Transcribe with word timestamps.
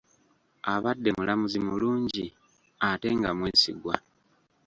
Abadde 0.73 1.09
mulamuzi 1.17 1.59
mulungi 1.67 2.25
ate 2.89 3.09
nga 3.17 3.29
mwesigwa. 3.37 3.95